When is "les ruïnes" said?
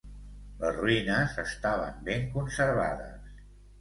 0.61-1.37